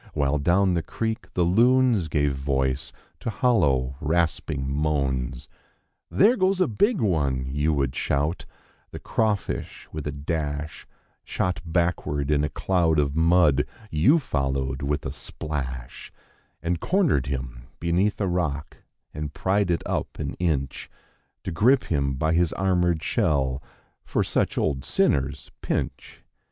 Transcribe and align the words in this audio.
While 0.15 0.39
down 0.39 0.73
the 0.73 0.81
creek 0.81 1.31
the 1.35 1.43
loons 1.43 2.07
gave 2.07 2.33
voice 2.33 2.91
to 3.19 3.31
low, 3.43 3.97
rasping 4.01 4.67
moans. 4.67 5.47
There 6.09 6.35
goes 6.37 6.59
a 6.59 6.67
big 6.67 6.99
one!' 6.99 7.45
you 7.51 7.71
would 7.73 7.95
shout, 7.95 8.47
crawfish 9.03 9.87
with 9.91 10.07
a 10.07 10.69
Shot 11.23 11.61
backward 11.63 12.31
in 12.31 12.43
a 12.43 12.49
of 12.73 13.15
mud; 13.15 13.63
you 13.91 14.17
followed 14.17 14.81
with 14.81 15.05
a 15.05 15.69
And 16.63 16.79
cornered 16.79 17.27
him 17.27 17.67
beneath 17.79 18.19
a 18.19 18.63
pried 19.35 19.69
it 19.69 19.83
up 19.85 20.17
an 20.17 20.33
inch 20.39 20.89
To 21.43 21.51
grip 21.51 21.83
him 21.83 22.15
by 22.15 22.33
his 22.33 22.53
armored 22.53 23.03
such 24.23 24.57
old 24.57 24.83
sinners 24.83 25.51
pinch. 25.61 26.23